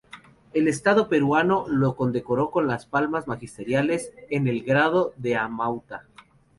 El 0.53 0.67
Estado 0.67 1.09
peruano 1.09 1.67
lo 1.67 1.95
condecoró 1.95 2.49
con 2.49 2.65
las 2.67 2.87
Palmas 2.87 3.27
Magisteriales, 3.27 4.11
en 4.31 4.47
el 4.47 4.63
grado 4.63 5.13
de 5.15 5.35
Amauta.. 5.35 6.07